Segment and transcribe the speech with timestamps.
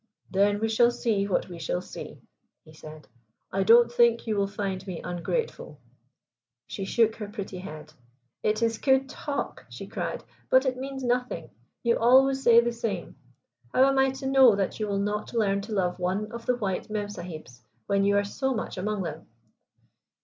[0.31, 2.17] "Then we shall see what we shall see,"
[2.65, 3.07] he said,
[3.51, 5.79] "I don't think you will find me ungrateful."
[6.65, 7.93] She shook her pretty head.
[8.41, 11.51] "It is good talk," she cried, "but it means nothing.
[11.83, 13.15] You always say the same.
[13.75, 16.55] How am I to know that you will not learn to love one of the
[16.57, 19.27] white memsahibs when you are so much among them?"